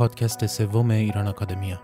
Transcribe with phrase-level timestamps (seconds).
[0.00, 1.80] پادکست سوم ایران آکادمیا.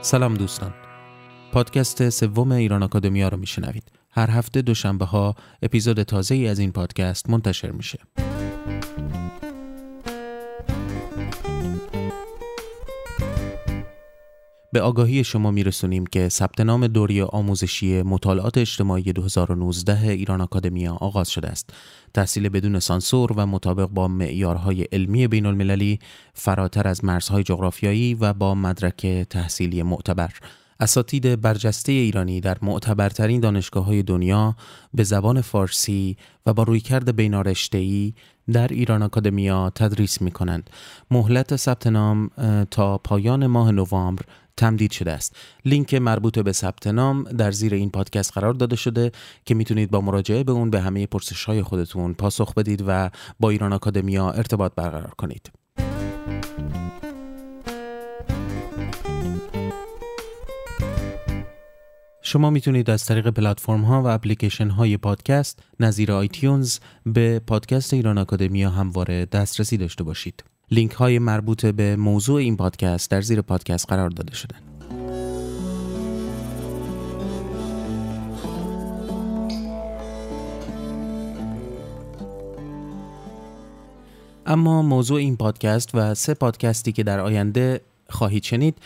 [0.00, 0.74] سلام دوستان.
[1.52, 3.92] پادکست سوم ایران آکادمیا رو میشنوید.
[4.10, 7.98] هر هفته دوشنبه ها اپیزود تازه ای از این پادکست منتشر میشه.
[14.72, 21.30] به آگاهی شما میرسونیم که ثبت نام دوری آموزشی مطالعات اجتماعی 2019 ایران آکادمیا آغاز
[21.30, 21.70] شده است.
[22.14, 25.98] تحصیل بدون سانسور و مطابق با معیارهای علمی بین المللی
[26.34, 30.30] فراتر از مرزهای جغرافیایی و با مدرک تحصیلی معتبر.
[30.80, 34.56] اساتید برجسته ایرانی در معتبرترین دانشگاه های دنیا
[34.94, 36.16] به زبان فارسی
[36.46, 38.14] و با رویکرد بینارشته‌ای
[38.52, 40.70] در ایران آکادمیا تدریس می کنند.
[41.10, 42.30] مهلت ثبت نام
[42.70, 44.24] تا پایان ماه نوامبر
[44.56, 49.12] تمدید شده است لینک مربوط به ثبت نام در زیر این پادکست قرار داده شده
[49.44, 53.50] که می‌تونید با مراجعه به اون به همه پرسش های خودتون پاسخ بدید و با
[53.50, 55.52] ایران آکادمیا ارتباط برقرار کنید
[62.24, 68.18] شما می‌تونید از طریق پلتفرم ها و اپلیکیشن های پادکست نظیر آیتیونز به پادکست ایران
[68.18, 70.44] آکادمیا همواره دسترسی داشته باشید.
[70.72, 74.58] لینک های مربوط به موضوع این پادکست در زیر پادکست قرار داده شدن
[84.46, 88.78] اما موضوع این پادکست و سه پادکستی که در آینده خواهید شنید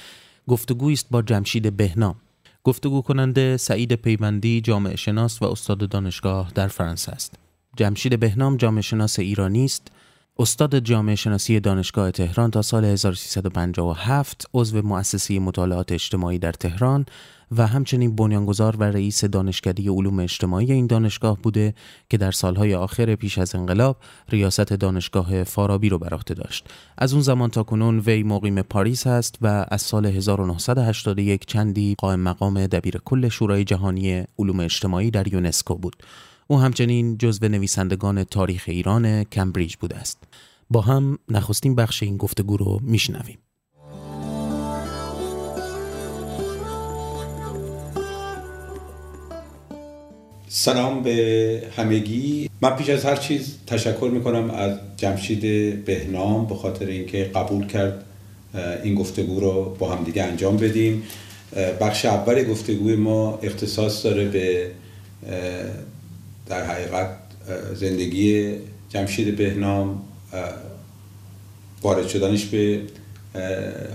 [0.49, 2.15] گفتگویی است با جمشید بهنام
[2.65, 7.35] گفتگو کننده سعید پیوندی جامعه شناس و استاد دانشگاه در فرانسه است.
[7.77, 9.91] جمشید بهنام جامعه شناس ایرانی است.
[10.39, 17.07] استاد جامعه شناسی دانشگاه تهران تا سال 1357 عضو مؤسسه مطالعات اجتماعی در تهران
[17.57, 21.75] و همچنین بنیانگذار و رئیس دانشکده علوم اجتماعی این دانشگاه بوده
[22.11, 23.97] که در سالهای آخر پیش از انقلاب
[24.29, 26.67] ریاست دانشگاه فارابی رو بر عهده داشت.
[26.99, 32.21] از اون زمان تا کنون وی مقیم پاریس است و از سال 1981 چندی قائم
[32.21, 35.97] مقام دبیر کل شورای جهانی علوم اجتماعی در یونسکو بود.
[36.49, 40.19] او همچنین جزو نویسندگان تاریخ ایران کمبریج بوده است.
[40.71, 43.39] با هم نخستین بخش این گفتگو رو میشنویم.
[50.49, 52.51] سلام به همگی.
[52.63, 58.05] من پیش از هر چیز تشکر می‌کنم از جمشید بهنام به خاطر اینکه قبول کرد
[58.85, 61.03] این گفتگو رو با همدیگه انجام بدیم.
[61.81, 64.71] بخش اول گفتگوی ما اختصاص داره به
[66.47, 67.11] در حقیقت
[67.75, 68.55] زندگی
[68.89, 70.03] جمشید بهنام
[71.83, 72.81] وارد شدنش به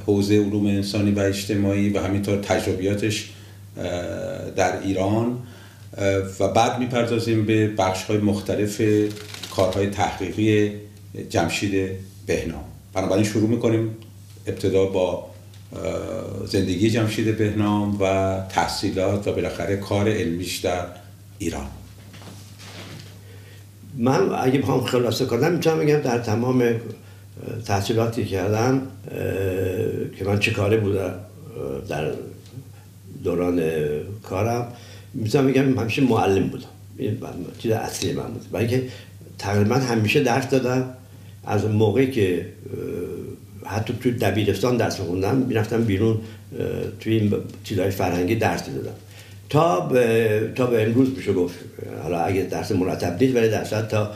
[0.05, 3.29] حوزه علوم انسانی و اجتماعی و همینطور تجربیاتش
[4.55, 5.37] در ایران.
[6.39, 8.81] و بعد می‌پردازیم به بخش های مختلف
[9.51, 10.71] کارهای تحقیقی
[11.29, 11.91] جمشید
[12.25, 12.63] بهنام.
[12.93, 13.95] بنابراین شروع می‌کنیم
[14.47, 15.31] ابتدا با
[16.45, 20.85] زندگی جمشید بهنام و تحصیلات و بالاخره کار علمیش در
[21.39, 21.67] ایران.
[23.97, 26.63] من اگه بخوام خلاصه کنم می‌تونم بگم در تمام
[27.65, 28.81] تحصیلاتی کردم
[30.17, 31.13] که من چه کاره بودم
[31.89, 32.11] در
[33.23, 33.61] دوران
[34.23, 34.67] کارم
[35.13, 36.65] می‌تونم بگم همیشه معلم بودم.
[36.97, 37.17] این
[37.59, 38.51] چیز اصلی من بود.
[38.51, 38.83] برای که
[39.37, 40.89] تقریبا همیشه درس دادم.
[41.45, 42.45] از موقعی که
[43.65, 46.19] حتی توی دبیرستان درس خوندم می‌رفتم بیرون
[46.99, 48.93] توی این چیزهای فرهنگی درس دادم
[49.51, 51.55] تا به, تا به امروز میشه گفت.
[52.03, 54.11] حالا اگه درس مرتب نیست ولی درصد تا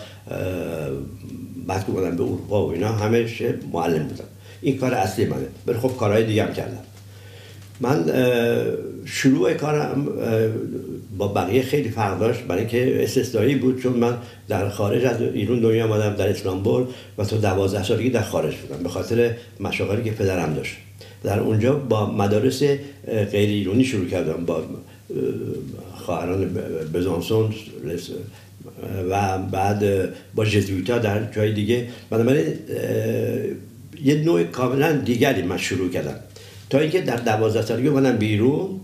[1.68, 4.24] بعد که به اروپا و اینا همش معلم بودم
[4.62, 5.48] این کار اصلی منه.
[5.68, 6.80] ولی خب کارهای دیگه هم کردم
[7.80, 8.12] من
[9.06, 10.08] شروع کارم
[11.18, 12.42] با بقیه خیلی فرق داشت.
[12.42, 14.18] برای اینکه استثنایی بود چون من
[14.48, 16.86] در خارج از ایران دنیا آمدم در اسلامبول
[17.18, 20.76] و تا دوازده سالگی در خارج بودم به خاطر مشاغلی که پدرم داشت.
[21.24, 22.64] در اونجا با مدارس
[23.32, 24.64] غیر ایرانی شروع کردم با
[25.96, 26.46] خواهران
[26.94, 27.54] بزانسون
[29.10, 31.88] و بعد با جزویتا در جای دیگه.
[32.10, 32.54] بنابراین
[34.04, 36.16] یه نوع کاملا دیگری من شروع کردم.
[36.70, 38.80] تا اینکه در دوازده سالگی اومدم بیرون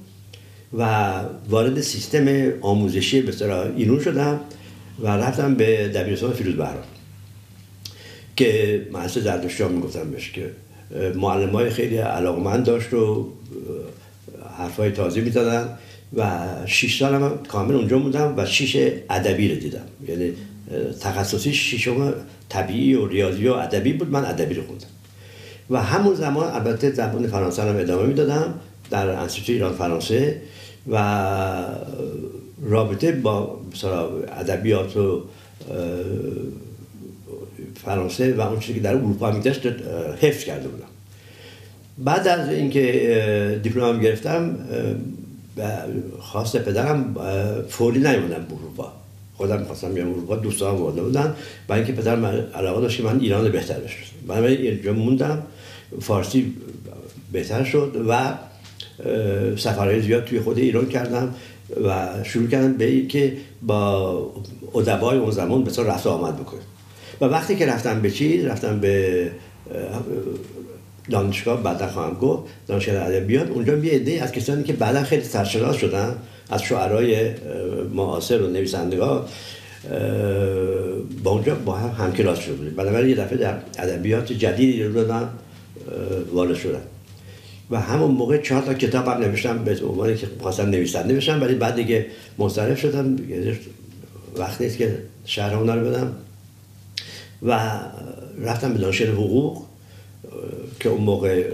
[0.77, 1.13] و
[1.49, 3.33] وارد سیستم آموزشی به
[3.75, 4.39] ایران شدم
[4.99, 6.83] و رفتم به دبیرستان فیروز بهرام
[8.35, 10.51] که محصه زردشتیان می‌گفتم بهش که
[11.15, 13.27] معلم های خیلی علاقمند داشت و
[14.57, 15.77] حرفای تازه می‌دادن
[16.13, 18.77] و شیش سال هم کامل اونجا بودم و شیش
[19.09, 19.85] ادبی رو دیدم.
[20.07, 20.33] یعنی
[21.01, 22.13] تخصصی شیشم
[22.49, 24.87] طبیعی و ریاضی و ادبی بود من ادبی رو خوندم.
[25.69, 28.53] و همون زمان البته زبان فرانسه رو ادامه می‌دادم
[28.89, 30.41] در انستیتوی ایران فرانسه
[30.91, 31.65] و
[32.61, 33.59] رابطه با
[34.37, 35.23] ادبیات و
[37.85, 39.67] فرانسه و اون چیزی که در اروپا میگذشت
[40.21, 40.87] حفظ کرده بودم.
[41.97, 44.57] بعد از اینکه دیپلم گرفتم
[46.19, 47.15] خواست پدرم
[47.69, 48.91] فوری نیومدم به اروپا
[49.37, 51.35] خودم می‌خواستم بیام اروپا دوستان برده بودن.
[51.67, 52.25] برای اینکه پدرم
[52.55, 55.43] علاقه داشت که من ایران بهتر بشم برای اینجا موندم
[56.01, 56.53] فارسی
[57.31, 58.33] بهتر شد و
[59.57, 61.35] سفرهای زیاد توی خود ایران کردم
[61.85, 64.31] و شروع کردم به اینکه با
[64.75, 66.61] ادبای اون زمان به رفت آمد بکنم.
[67.21, 69.31] و وقتی که رفتم به چیز رفتم به
[71.09, 75.75] دانشگاه بعدا خواهم گفت دانشگاه ادبیات اونجا یه عده از کسانی که بعدا خیلی سرشناس
[75.75, 76.15] شدن
[76.49, 77.31] از شعرهای
[77.93, 79.25] معاصر و نویسندگان
[81.23, 82.75] با اونجا با هم همکلاس شده بودیم.
[82.75, 85.29] بنابراین یه دفعه در ادبیات جدیدی رو دادن
[86.33, 86.81] وارد شدن.
[87.71, 91.55] و همون موقع چهار تا کتاب هم نوشتم به عنوان که خواستم نویسنده بشم ولی
[91.55, 92.05] بعد دیگه
[92.37, 93.15] منصرف شدم
[94.37, 96.15] وقتی نیست که شهر رو بدم
[97.43, 97.79] و
[98.41, 99.61] رفتم به دانشگاه حقوق.
[100.79, 101.51] که اون موقع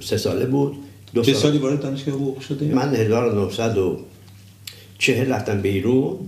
[0.00, 0.76] سه ساله بود.
[1.14, 6.18] دو چه سالی وارد دانشگاه حقوق شده؟ من 1940 رفتم بیرون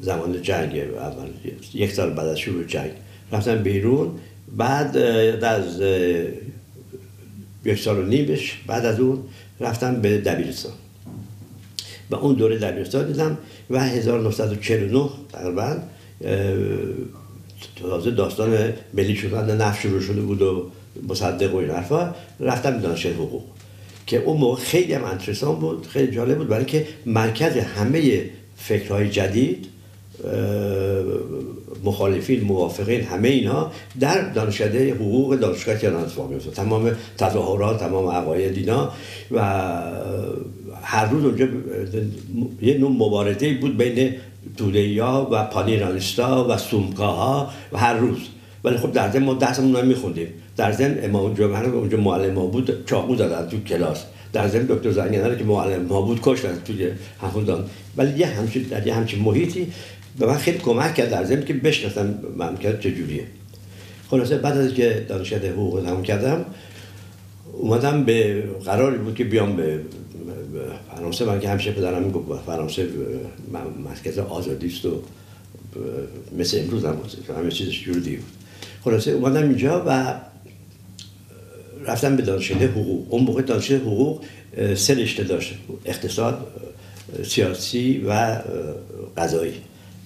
[0.00, 1.28] زمان جنگ اول
[1.74, 2.90] یک سال بعد از شروع جنگ
[3.32, 4.10] رفتم بیرون
[4.56, 4.96] بعد
[5.44, 5.80] از
[7.64, 9.22] یک سال و نیمش بعد از اون
[9.60, 10.72] رفتم به دبیرستان.
[12.10, 13.38] و اون دوره دبیرستان دیدم
[13.70, 15.76] و 1949 تقریبا
[17.82, 20.70] تازه داستان ملی شدن نفت شروع شده بود و
[21.08, 23.42] مصدق و این حرفا رفتم دانشگاه حقوق.
[24.06, 29.10] که اون موقع خیلی هم انترسان بود خیلی جالب بود برای که مرکز همه فکرهای
[29.10, 29.66] جدید
[31.84, 38.56] مخالفین موافقین همه اینها در دانشکده حقوق دانشگاه تهران اتفاق میفته تمام تظاهرات تمام عقاید
[38.56, 38.92] اینا
[39.30, 39.40] و
[40.82, 41.46] هر روز اونجا
[42.62, 44.14] یه نوع مبارزه بود بین
[44.58, 48.18] توده و پانیرانیستا و سومکاها و هر روز.
[48.64, 50.28] ولی خب در ضمن ما درسمون رو میخوندیم.
[50.56, 54.04] در ضمن امام جمعه اونجا معلم ما بود چاقو دادن تو کلاس.
[54.32, 56.90] در ضمن دکتر زنگنه که معلم ما بود کشتن توی
[57.20, 57.64] همون
[57.96, 59.66] ولی یه همچین در یه همچین محیطی
[60.18, 63.24] به من خیلی کمک کرد در ضمن که بشناسم مملکت چجوریه
[64.10, 66.44] خلاصه بعد از که دانشگاه حقوق تموم کردم
[67.52, 69.80] اومدم به قراری بود که بیام به
[70.90, 72.88] فرانسه من که همیشه پدرم می‌گفت فرانسه
[73.84, 75.02] مرکز آزادی است و
[76.38, 76.96] مثل امروز هم
[77.38, 78.18] همه چیزش جور بود
[78.84, 80.20] خلاصه اومدم اینجا و
[81.86, 83.06] رفتم به دانشگاه حقوق.
[83.14, 84.24] اون موقع دانشگاه حقوق
[84.74, 85.54] سه رشته داشت.
[85.84, 86.46] اقتصاد
[87.24, 88.40] سیاسی و
[89.16, 89.54] قضایی.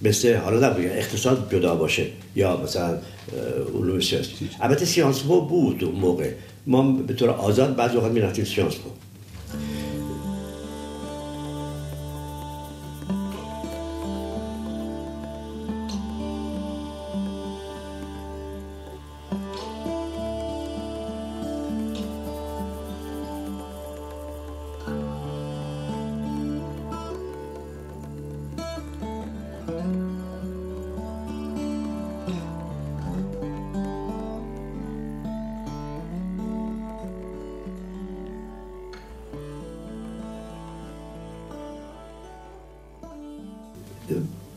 [0.03, 2.07] مثل حالا نبود اقتصاد جدا باشه.
[2.37, 2.99] یا مثلا
[3.75, 4.31] علوم سیاسی.
[4.61, 6.31] البته سیانس بود اون موقع.
[6.67, 8.91] ما به طور آزاد بعضی وقت می‌رفتیم سیانس پو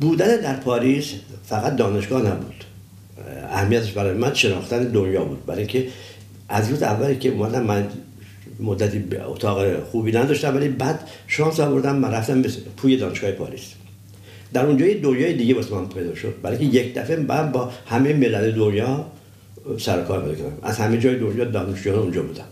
[0.02, 1.14] بودن در پاریس
[1.46, 2.64] فقط دانشگاه نبود.
[3.50, 5.46] اهمیتش برای من شناختن دنیا بود.
[5.46, 5.88] برای اینکه
[6.50, 7.88] از روز اولی که اومدم من
[8.60, 13.62] مدتی اتاق خوبی نداشتم ولی بعد شانس آوردم من رفتم به پوی دانشگاه پاریس.
[14.54, 16.36] در اونجا یه دنیای دیگه واسه من پیدا شد.
[16.42, 19.06] برای اینکه یک دفعه من با همه ملل دنیا
[19.80, 22.46] سر کار پیدا از همه جای دنیا دانشجویان اونجا بودم.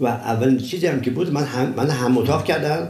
[0.00, 2.88] و اول چیزی هم که بود من هم من هم اتاق کردم.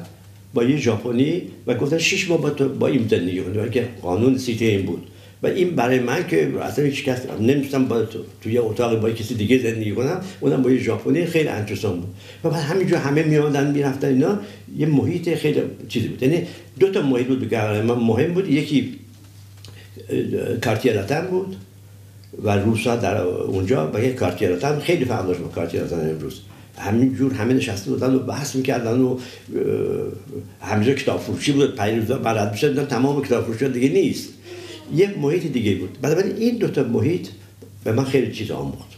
[0.55, 4.39] با یه ژاپنی و گفتن شش ماه با, تو با این زندگی کنید که قانون
[4.39, 5.07] سیتی این بود.
[5.43, 9.35] و این برای من که اصلا هیچ کس نمیستم با تو توی اتاق با کسی
[9.35, 10.21] دیگه زندگی کنم.
[10.41, 12.09] اونم با یه ژاپنی خیلی انترسان بود.
[12.45, 14.39] و بعد همینجور همه میادن می‌رفتن اینا.
[14.77, 16.23] یه محیط خیلی چیزی بود.
[16.23, 16.47] یعنی
[16.81, 18.49] دو تا محیط بود که من مهم بود.
[18.49, 18.95] یکی
[20.65, 21.57] کارتیراتن بود
[22.43, 26.41] و روسا در اونجا و یه کارتیراتن خیلی فرق داشت با کارتیراتن امروز.
[26.79, 29.19] همینجور همه نشسته بودن و بحث می‌کردن و
[30.61, 34.29] همینجا کتاب فروشی بود پنج روزا بلد می‌شد تمام کتاب فروشی دیگه نیست.
[34.95, 35.99] یه محیط دیگه بود.
[36.03, 37.29] بنابراین این دوتا محیط
[37.85, 38.89] به من خیلی چیز آموخت.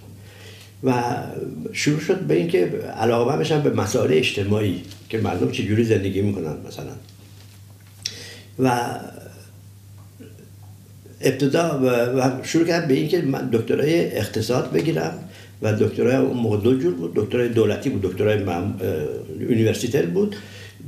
[0.84, 1.02] و
[1.72, 6.92] شروع شد به اینکه علاقه بشم به مسائل اجتماعی که مردم چجوری زندگی می‌کنن مثلا.
[8.58, 8.90] و
[11.20, 11.80] ابتدا
[12.16, 15.28] و شروع کردم به اینکه من دکترای اقتصاد بگیرم.
[15.62, 17.12] و دکترای اون موقع دو جور بود.
[17.14, 18.38] دکترای دولتی بود دکترای
[19.40, 20.36] universitaire بود.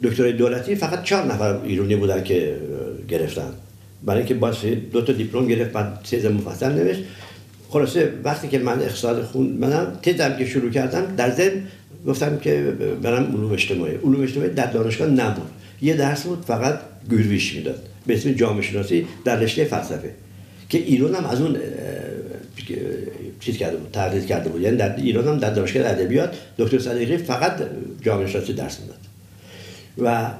[0.02, 2.56] دکترای دولتی فقط چهار نفر ایرانی بودن که
[3.08, 3.52] گرفتن.
[4.04, 4.56] برای اینکه باز
[4.92, 7.00] دو تا دیپلم گرفت بعد تز مفصل نوشت.
[7.68, 11.62] خلاصه وقتی که من اقتصاد خوندم و تزم که شروع کردم در ضمن
[12.06, 13.94] گفتم که برم علوم اجتماعی.
[13.94, 15.50] علوم اجتماعی در دانشگاه نبود.
[15.82, 17.82] یه درس بود فقط گورویچ می‌داد.
[18.06, 20.10] به اسم جامعه شناسی در رشته فلسفه.
[20.68, 21.56] که ایران هم از اون
[23.40, 24.60] چیز کرده بود تقلید کرده بود.
[24.60, 27.62] یعنی در ایران هم در دانشگاه ادبیات دکتر صدیقی فقط
[28.00, 28.96] جامعه شناسی درس می‌داد.
[29.98, 30.30] و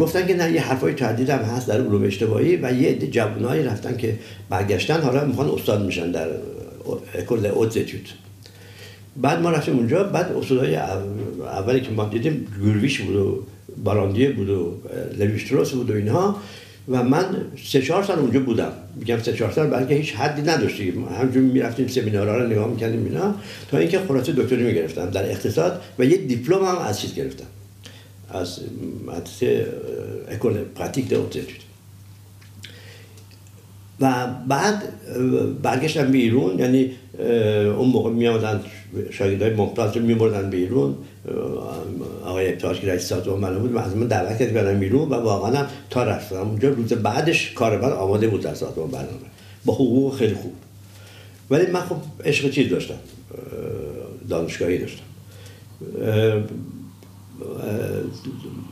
[0.00, 3.62] گفتن که نه یه حرفای تردید هم هست در علوم اجتماعی و یه عده جوانایی
[3.62, 4.18] رفتن که
[4.50, 6.28] برگشتن حالا می‌خوان استاد میشن در
[7.14, 8.02] اکل اوتزیتیوت
[9.16, 13.46] بعد ما رفتیم اونجا بعد استادای اولی که ما دیدیم گورویش بود و
[13.84, 14.76] باراندیه بود و
[15.18, 16.36] لویشتروس بود و اینها.
[16.88, 17.24] و من
[17.64, 18.72] سه چهار سال اونجا بودم.
[18.96, 23.34] میگم سه چهار سال بلکه هیچ حدی نداشتیم همجور می‌رفتیم سمینارها رو نگاه می‌کردیم اینا
[23.70, 27.46] تا اینکه خلاصه دکتری می‌گرفتم در اقتصاد و یه دیپلم هم از چیز گرفتم.
[28.30, 28.60] از
[29.06, 29.66] مدرسه
[30.28, 31.26] اکل پراتیک دو
[34.00, 34.82] و بعد
[35.62, 36.90] برگشتم بیرون یعنی
[37.78, 38.60] اون موقع می آمدن
[39.10, 40.94] شاگردای ممتاز رو می بردن بیرون
[42.24, 45.66] آقای ابتاش که رئیس سازمان من بود از من دعوت کرد برم بیرون و واقعا
[45.90, 49.26] تا رفتم اونجا روز بعدش کاربر آماده بود در سازمان برنامه.
[49.64, 50.52] با حقوق خیلی خوب.
[51.50, 52.98] ولی من خب عشق چیز داشتم.
[54.28, 55.04] دانشگاهی داشتم.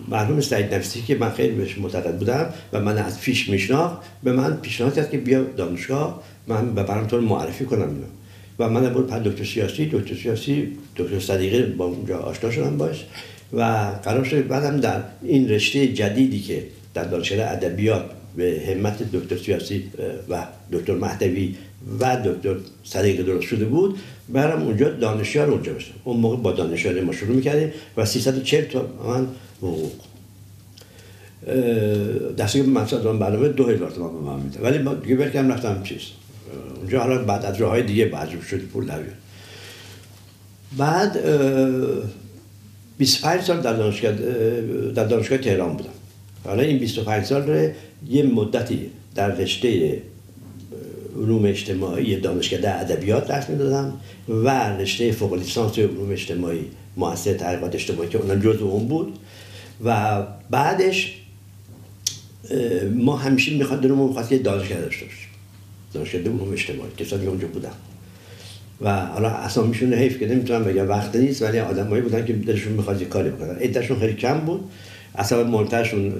[0.09, 4.33] مرحوم سعید نفسی که من خیلی بهش معتقد بودم و من از فیش میشناخت به
[4.33, 7.89] من پیشنهاد کرد که بیا دانشگاه من ببرم تو معرفی کنم.
[7.89, 8.20] اینو
[8.61, 13.05] و من بود پد دکتر سیاسی دکتر سیاسی دکتر صدیقی با اونجا آشنا شدم باش
[13.53, 13.63] و
[14.05, 16.65] قرار شد بعدم در این رشته جدیدی که
[16.95, 18.05] در دانشگاه ادبیات
[18.37, 19.85] به همت دکتر سیاسی
[20.29, 21.55] و دکتر مهدوی
[22.01, 23.99] و دکتر صدیق درست شده بود
[24.29, 28.87] برم اونجا دانشیار اونجا بشم اون موقع با دانشیار ما شروع می‌کردیم و 340 تا
[29.09, 29.27] من
[29.59, 29.93] حقوق.
[32.39, 36.01] دسته که منصد برنامه دو هزار تومان به من میده ولی دیگه برکم رفتم چیز.
[36.81, 39.01] اونجا حالا بعد از راه دیگه بعضی شد پول در
[40.79, 41.19] بعد
[42.99, 44.13] 25 سال در دانشگاه
[44.93, 45.91] در دانشگاه تهران بودم.
[46.45, 47.71] حالا این 25 سال رو
[48.09, 50.03] یه مدتی در رشته
[51.17, 53.93] علوم اجتماعی دانشگاه ادبیات درس می‌دادم
[54.29, 56.65] و رشته فوق لیسانس علوم اجتماعی
[56.97, 59.19] مؤسسه تحقیقات اجتماعی که اونم جزء اون بود.
[59.85, 61.15] و بعدش
[62.95, 65.30] ما همیشه می‌خواد دلمون می‌خواد که دانشگاه داشته باشیم.
[65.93, 67.73] دانشگاه علوم اجتماعی کسانی اونجا بودن.
[68.81, 72.73] و حالا اصلا میشونه حیف که نمی‌تونم بگم وقت نیست ولی آدمایی بودن که دلشون
[72.73, 73.57] می‌خواد یه کاری بکنن.
[73.57, 74.61] عدهشون خیلی کم بود.
[75.15, 76.13] اصلا منتشون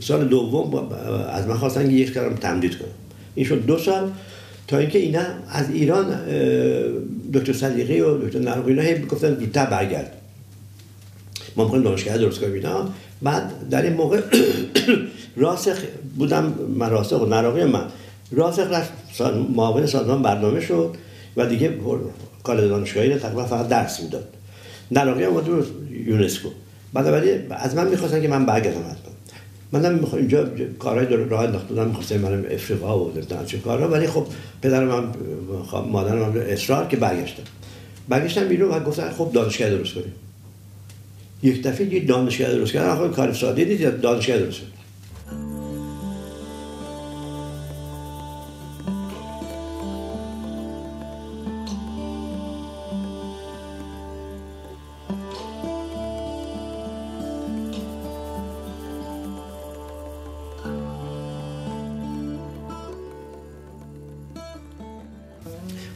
[0.00, 0.92] سال دوم
[1.32, 2.88] از من خواستن که یک کارم تمدید کنم.
[3.34, 4.10] این شد دو سال
[4.68, 6.06] تا اینکه اینا از ایران
[7.34, 10.12] دکتر صدیقی و دکتر نرقی اینا گفتن زودتر برگرد.
[11.56, 12.62] ما می‌خوایم دانشگاه درست کنیم
[13.22, 14.20] بعد در این موقع
[15.36, 15.78] راسخ
[16.18, 17.84] بودم من راسخ و نراقی من.
[18.32, 18.92] راسخ رفت
[19.54, 20.94] معاون سازمان برنامه شد
[21.36, 21.78] و دیگه
[22.42, 24.28] کار دانشگاهی تقریبا فقط درس می‌داد.
[24.90, 25.64] نراقی هم
[26.06, 26.48] یونسکو.
[26.94, 29.10] ولی از من می‌خواستن که من برگردم حتما
[29.72, 30.48] منم می‌خوام اینجا
[30.78, 34.26] کارهای در راه انداختم می‌خواستم من افریقا و نمی‌دونم چه کارا ولی خب
[34.62, 35.04] پدر من
[35.90, 37.42] مادر من اصرار که برگشتم.
[38.08, 40.12] برگشتم بیرون و گفتن خب دانشگاه درست کنیم.
[41.42, 42.94] یک دفعه یه دانشگاه درست کردن.
[42.96, 44.60] خب کار ساده نیست دانشگاه درست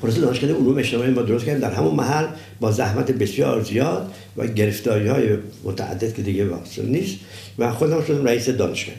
[0.05, 2.27] خلاصه دانشگاه علوم اجتماعی ما درست کردیم در همون محل
[2.61, 5.29] با زحمت بسیار زیاد و گرفتاری های
[5.65, 7.17] متعدد که دیگه واقع نیست
[7.59, 8.95] و خودم شدم رئیس دانشگاه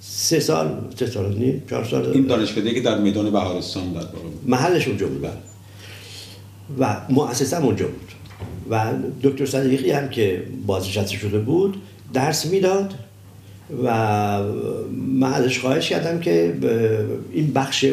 [0.00, 2.10] سه سال سه سال نیم چهار سال.
[2.10, 4.00] این دانشکده که در میدان بهارستان در
[4.46, 5.22] محلش اونجا بود.
[5.22, 5.32] بله.
[6.78, 8.12] و مؤسسم اونجا بود.
[8.70, 11.82] و دکتر صدیقی هم که بازنشسته شده بود
[12.12, 12.94] درس می‌داد.
[13.84, 14.42] و
[15.18, 16.54] من ازش خواهش کردم که
[17.32, 17.86] این بخش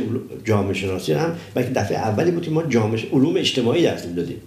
[0.45, 4.37] جامعه شناسی هم و دفعه اولی بود که ما جامعه علوم اجتماعی درس می‌دادیم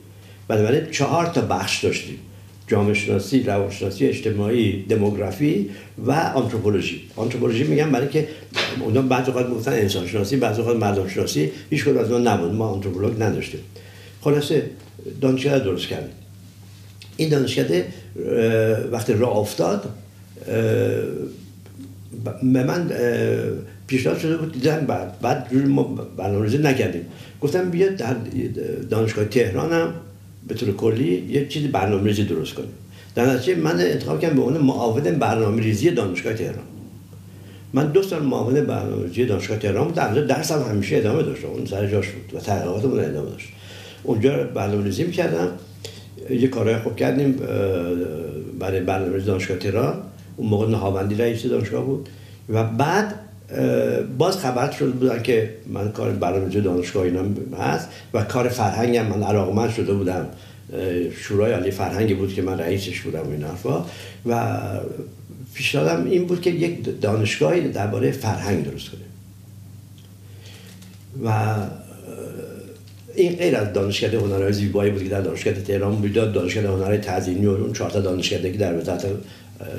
[0.49, 2.19] بنابراین چهار تا بخش داشتیم
[2.67, 5.71] جامعه شناسی، روانشناسی اجتماعی، دموگرافی
[6.07, 7.03] و آنتروپولوژی.
[7.17, 8.29] آنتروپولوژی میگم برای که
[8.81, 12.53] اونا بعضی وقت می‌گفتن انسان شناسی، بعضی وقت مردم شناسی، هیچ کدوم از اون نبود.
[12.53, 13.61] ما آنتروپولوژ نداشتیم.
[14.21, 14.71] خلاصه
[15.21, 16.11] دانشگاه درست کردیم.
[17.17, 17.87] این دانشکده
[18.93, 19.89] وقتی راه افتاد
[22.43, 22.91] به من
[23.87, 25.83] پیشنهاد شده بود دیدم بعد بعد ما
[26.17, 27.07] برنامه‌ریزی نکردیم.
[27.41, 28.17] گفتم بیا در
[28.91, 29.95] دانشگاه تهران هم
[30.49, 32.69] به طور کلی یک چیزی برنامه‌ریزی درست کنیم.
[33.15, 36.65] در نتیجه من انتخاب کردم به عنوان معاون برنامه‌ریزی دانشگاه تهران.
[37.73, 41.45] من دو سال معاون برنامه‌ریزی دانشگاه تهران بود در درسم همیشه ادامه داشت.
[41.45, 43.49] اون سر جاش بود و تحقیقاتمون ادامه داشت.
[44.03, 45.49] اونجا برنامه‌ریزی می‌کردم.
[46.31, 47.33] یه کارهای خوب کردیم
[48.59, 49.95] برای برنامه‌ریزی دانشگاه تهران.
[50.39, 52.09] اون موقع نهاوندی رئیس دانشگاه بود.
[52.49, 53.15] و بعد
[54.19, 57.23] باز خبر شده بودن که من کار برنامه‌ریزی دانشگاه اینا
[57.59, 60.27] هست و کار فرهنگم من علاقمند شده بودم.
[61.17, 63.85] شورای عالی فرهنگی بود که من رئیسش بودم این حرفا.
[64.27, 64.59] و
[65.55, 69.05] پیشنهادم این بود که یک دانشگاهی درباره فرهنگ درست کنیم.
[71.25, 71.55] و
[73.15, 77.47] این غیر از دانشکده هنرهای زیبایی بود که در دانشگاه تهران بود دانشکده هنرهای تزیینی
[77.47, 79.07] و اون چهار تا دانشکده که در وزارت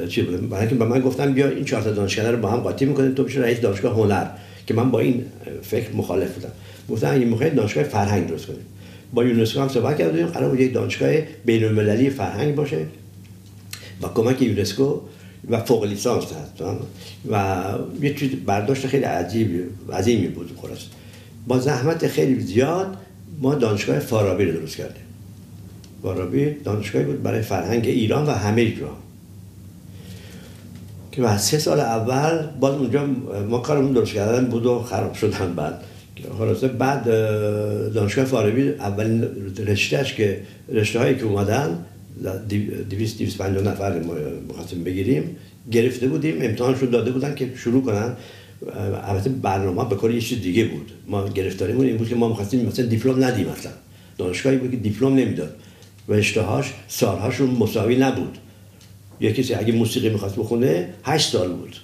[0.10, 2.86] چی بود؟ برای به من گفتن بیا این چهار تا دانشکده رو با هم قاطی
[2.86, 3.14] می‌کنیم.
[3.14, 4.26] تو بشه رئیس دانشگاه هنر
[4.68, 5.26] که من با این
[5.62, 6.52] فکر مخالف بودم.
[6.90, 8.60] گفتن این موقع دانشگاه فرهنگ درست کنیم
[9.14, 10.26] با یونسکو هم صحبت کردیم.
[10.26, 11.12] قرار بود یک دانشگاه
[11.46, 12.86] بین المللی فرهنگ باشه
[14.02, 15.00] با کمک یونسکو
[15.50, 16.64] و فوق لیسانس هست
[17.32, 17.64] و
[18.02, 19.50] یه چیز برداشت خیلی عجیب
[19.94, 20.80] عظیمی بود خلاص.
[21.48, 22.98] با زحمت خیلی زیاد
[23.42, 25.04] ما دانشگاه فارابی رو درست کردیم.
[26.04, 28.96] فارابی دانشگاهی بود برای فرهنگ ایران و همه ایران
[31.20, 33.06] که بعد سه سال اول باز اونجا
[33.50, 35.82] ما کارمون درست کردن بود و خراب شدن بعد.
[36.38, 37.04] خلاصه بعد
[37.94, 39.28] دانشگاه فارابی اولین
[39.68, 40.42] رشتهش که
[40.74, 41.86] رشته هایی که اومدن
[42.90, 44.14] 200 250 نفر ما
[44.50, 45.36] بخواستیم بگیریم
[45.72, 48.14] گرفته بودیم امتحانشون داده بودن که شروع کنن.
[49.08, 50.92] البته برنامه به کار یه چیز دیگه بود.
[51.08, 53.72] ما گرفتاریمون این بود که ما می‌خواستیم مثلا دیپلم ندیم مثلا
[54.18, 55.56] دانشگاهی بود که دیپلم نمی‌داد.
[56.08, 58.38] رشته‌هاش سالهاشون مساوی نبود.
[59.22, 61.76] یه کسی اگه موسیقی می‌خواست بخونه هشت سال بود.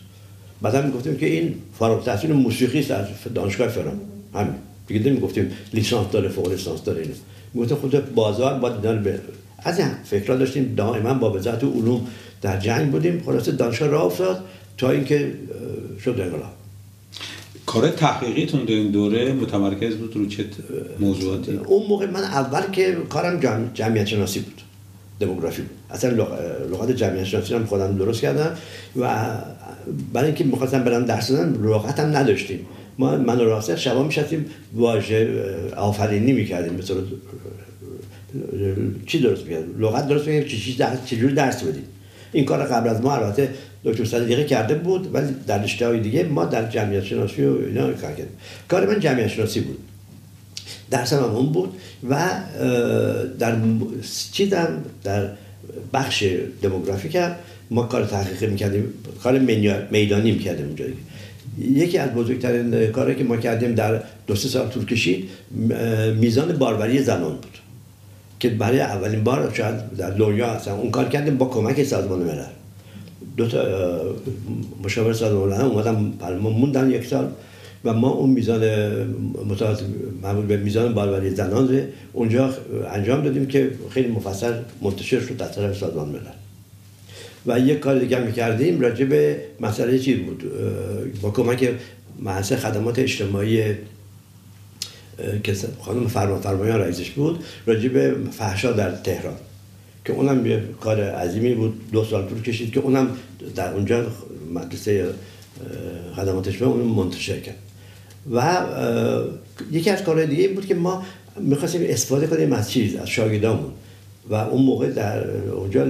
[0.61, 4.01] بعدا می‌گفتیم که این فارغ التحصیل موسیقی است از دانشگاه فرام
[4.33, 4.53] همین.
[4.87, 7.13] دیگه نمی‌گفتیم لیسانس داره فوق لیسانس داره اینو
[7.53, 9.19] می‌گفتیم خود بازار با دیدن به
[9.59, 10.73] از این فکرها داشتیم.
[10.77, 12.07] دائما با وزارت علوم
[12.41, 13.23] در جنگ بودیم.
[13.25, 14.43] خلاصه دانشگاه راه افتاد
[14.77, 15.33] تا اینکه
[16.03, 16.53] شد انقلاب.
[17.65, 20.45] کار تحقیقیتون در این دوره متمرکز بود رو چه
[20.99, 23.73] موضوعاتی؟ اون موقع من اول که کارم جمع...
[23.73, 24.61] جمعیت شناسی بود.
[25.19, 25.77] دموگرافی بود.
[25.95, 26.09] اصلا
[26.71, 28.57] لغات جمعیت شناسی هم خودم درست کردم
[28.99, 29.27] و
[30.13, 32.59] برای اینکه می‌خواستم برم درس دادن لغت هم نداشتیم.
[32.97, 35.43] ما من و راسته شبا میشستیم واژه
[35.77, 36.73] آفرینی می‌کردیم.
[36.73, 36.97] مثلا
[39.05, 41.83] چی درست می‌کردیم؟ لغت درست می‌کردیم چی درس چجوری درس بدیم؟
[42.31, 43.49] این کار قبل از ما البته
[43.83, 47.91] دکتر صدیقی کرده بود ولی در رشته های دیگه ما در جمعیت شناسی و اینا
[47.91, 48.37] کار کردیم.
[48.67, 49.77] کار من جمعیت شناسی بود.
[50.91, 51.73] درسم هم اون بود
[52.09, 52.29] و
[53.39, 53.55] در
[54.31, 55.29] چیزم در
[55.93, 56.23] بخش
[56.61, 57.17] دموگرافیک
[57.71, 59.39] ما کار تحقیقی می‌کردیم کار
[59.91, 60.85] میدانی می‌کردیم اونجا.
[61.59, 65.29] یکی از بزرگترین کاری که ما کردیم در دو سه سال طول کشید
[66.19, 67.57] میزان باروری زنان بود.
[68.39, 72.45] که برای اولین بار شاید در دنیا هستن اون کار کردیم با کمک سازمان ملل.
[73.37, 73.61] دو تا
[74.83, 75.95] مشاور سازمان ملل اومدن
[76.37, 77.31] موندن یک سال.
[77.85, 78.63] و ما اون میزان
[80.23, 81.81] معمول به میزان باروری زنان
[82.13, 82.53] اونجا
[82.91, 86.19] انجام دادیم که خیلی مفصل منتشر شد در طرف سازمان ملل.
[87.45, 90.43] و یک کار دیگه هم کردیم راجع به مسئله چی بود؟
[91.21, 91.69] با کمک
[92.19, 93.63] محصه خدمات اجتماعی
[95.43, 99.35] که خانم فرما فرمایان رئیسش بود راجع به فحشا در تهران.
[100.05, 103.09] که اونم یه کار عظیمی بود دو سال طول کشید که اونم
[103.55, 104.05] در اونجا
[104.53, 105.05] مدرسه
[106.15, 107.64] خدماتش به اون منتشر کرد.
[108.31, 108.63] و
[109.71, 111.03] یکی از کارهای دیگه بود که ما
[111.39, 113.71] می‌خواستیم استفاده کنیم از چیز از شاگردامون.
[114.29, 115.83] و اون موقع در اونجا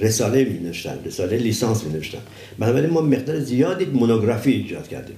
[0.00, 2.18] رساله می نوشتن رساله لیسانس می نوشتن
[2.58, 5.16] بنابراین ما مقدار زیادی مونوگرافی ایجاد کردیم.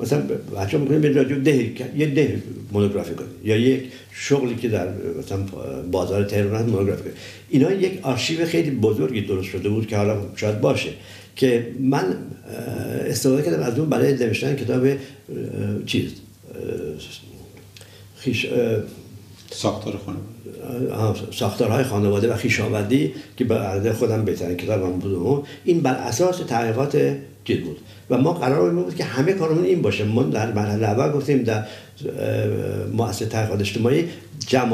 [0.00, 0.22] مثلا
[0.60, 5.38] بچه می‌کنیم به راجع ده یه ده مونوگرافی کنیم یا یک شغلی که در مثلا
[5.90, 7.14] بازار تهران مونوگرافی کنیم
[7.48, 10.90] اینا یک آرشیو خیلی بزرگی درست شده بود که حالا شاید باشه.
[11.36, 12.16] که من
[13.06, 14.86] استفاده کردم از اون برای نوشتن کتاب
[15.86, 16.10] چیز
[18.16, 18.46] خیش
[19.50, 20.30] ساختار خانواده.
[21.32, 27.16] ساختارهای خانواده و خیشاوندی که به خودم بهترین کتاب من بود این بر اساس تحقیقات
[27.44, 27.78] چیز بود.
[28.10, 30.04] و ما قرار بود که همه کارمون این باشه.
[30.04, 31.64] ما در مرحله اول گفتیم در
[32.92, 34.08] مؤسسه تحقیقات اجتماعی
[34.46, 34.72] جمع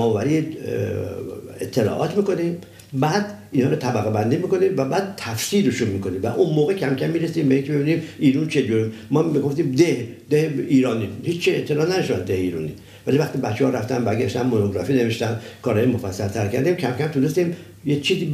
[1.61, 2.59] اطلاعات می‌کنیم
[2.93, 7.11] بعد اینا رو طبقه بندی می‌کنیم و بعد تفسیرشون می‌کنیم و اون موقع کم کم
[7.11, 11.09] می‌رسیم به اینکه ببینیم ایران چه ما می‌گفتیم ده ده ایرانی.
[11.23, 12.73] هیچ اطلاع نشد ده ایرانی.
[13.07, 17.57] ولی وقتی بچه ها رفتن برگشتن مونوگرافی نوشتن کارهای مفصل تر کردیم کم کم تونستیم
[17.85, 18.25] یه چیزی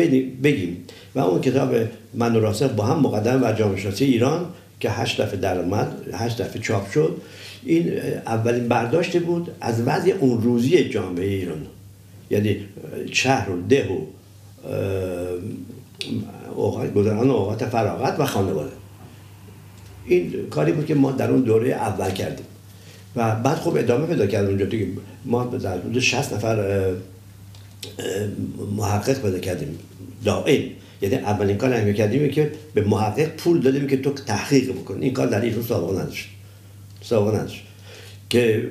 [0.43, 0.77] بگیم.
[1.15, 1.75] و اون کتاب
[2.15, 4.47] من و با هم مقدم و جامعه شناسی ایران
[4.81, 7.17] که هشت دفعه در اومد هشت دفعه چاپ شد.
[7.65, 7.93] این
[8.27, 11.67] اولین برداشت بود از وضع اون روزی جامعه ایران.
[12.31, 12.57] یعنی
[13.11, 13.99] شهر و ده و
[16.55, 18.73] اوقات گذران اوقات فراغت و خانواده.
[20.07, 22.47] این کاری بود که ما در اون دوره اول کردیم.
[23.17, 24.87] و بعد خب ادامه پیدا کرد اونجا دیگه.
[25.25, 26.87] ما در حدود 60 نفر
[28.77, 29.79] محقق پیدا کردیم.
[30.25, 30.63] دائم.
[31.03, 35.13] یعنی اولین کار هم کردیم که به محقق پول دادیم که تو تحقیق بکن این
[35.13, 36.29] کار در ایران سابقه نداشت.
[37.03, 37.63] سابقه نداشت.
[38.33, 38.71] که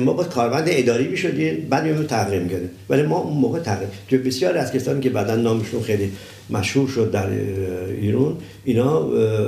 [0.00, 4.18] ما با کارمند اداری می‌شدیم بعد میمون تحقیق می‌کردیم ولی ما اون موقع تحقیق تو
[4.18, 6.12] بسیار از کسانی که بعدا نامشون خیلی
[6.50, 7.30] مشهور شد در
[8.00, 9.02] ایران اینا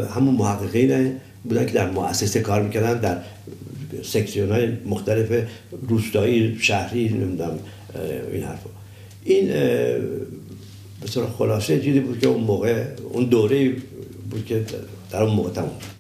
[0.05, 1.13] همون محققین
[1.45, 3.19] بودن که در مؤسسه کار می‌کردن در
[4.03, 5.47] سکسیون های مختلف
[5.89, 7.59] روستایی شهری نمی‌دونم
[8.33, 8.71] این حرفا.
[9.25, 9.47] این
[11.01, 13.73] به خلاصه چیزی بود که اون موقع اون دوره
[14.31, 14.65] بود که
[15.11, 15.94] در اون موقع تموم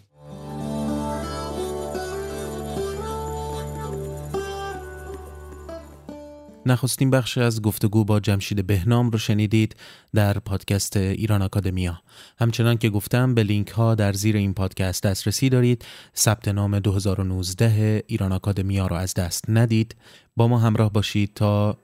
[6.66, 9.77] نخستین بخش از گفتگو با جمشید بهنام رو شنیدید
[10.14, 12.00] در پادکست ایران آکادمیا.
[12.38, 15.85] همچنان که گفتم به لینک ها در زیر این پادکست دسترسی دارید.
[16.16, 19.96] ثبت نام 2019 ایران آکادمیا رو از دست ندید.
[20.37, 21.79] با ما همراه باشید تا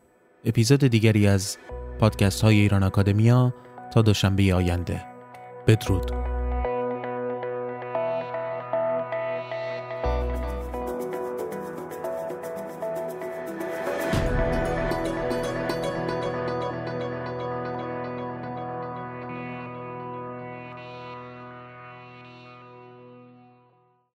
[0.45, 1.59] اپیزود دیگری از
[1.99, 3.55] پادکست های ایران آکادمیا
[3.95, 5.05] تا دوشنبه آینده.
[5.67, 6.30] بدرود.